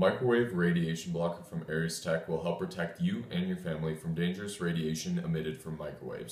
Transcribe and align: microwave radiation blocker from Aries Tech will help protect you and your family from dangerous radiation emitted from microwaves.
microwave 0.00 0.54
radiation 0.54 1.12
blocker 1.12 1.42
from 1.42 1.62
Aries 1.68 2.00
Tech 2.00 2.26
will 2.26 2.42
help 2.42 2.58
protect 2.58 3.02
you 3.02 3.22
and 3.30 3.46
your 3.46 3.58
family 3.58 3.94
from 3.94 4.14
dangerous 4.14 4.58
radiation 4.58 5.18
emitted 5.18 5.60
from 5.60 5.76
microwaves. 5.76 6.28